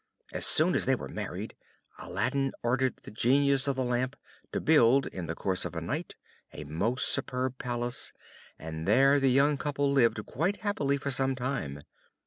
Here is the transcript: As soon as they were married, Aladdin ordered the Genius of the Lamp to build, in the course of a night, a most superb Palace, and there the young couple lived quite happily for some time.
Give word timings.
As 0.33 0.47
soon 0.47 0.73
as 0.73 0.87
they 0.87 0.95
were 0.95 1.07
married, 1.07 1.55
Aladdin 1.99 2.53
ordered 2.63 2.95
the 3.03 3.11
Genius 3.11 3.67
of 3.67 3.75
the 3.75 3.83
Lamp 3.83 4.15
to 4.51 4.59
build, 4.59 5.05
in 5.05 5.27
the 5.27 5.35
course 5.35 5.63
of 5.63 5.75
a 5.75 5.79
night, 5.79 6.15
a 6.51 6.63
most 6.63 7.07
superb 7.09 7.59
Palace, 7.59 8.11
and 8.57 8.87
there 8.87 9.19
the 9.19 9.29
young 9.29 9.59
couple 9.59 9.91
lived 9.91 10.25
quite 10.25 10.61
happily 10.61 10.97
for 10.97 11.11
some 11.11 11.35
time. 11.35 11.83